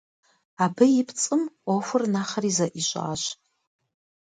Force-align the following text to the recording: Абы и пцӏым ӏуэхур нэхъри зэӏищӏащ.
Абы 0.63 0.85
и 0.99 1.03
пцӏым 1.07 1.41
ӏуэхур 1.63 2.03
нэхъри 2.13 2.51
зэӏищӏащ. 2.57 3.23